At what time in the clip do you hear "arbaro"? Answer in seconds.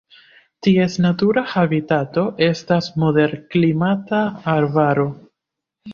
4.59-5.07